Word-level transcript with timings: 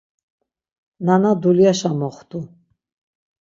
Nana 1.05 1.31
dulyaşa 1.41 1.91
moxtu. 1.99 2.39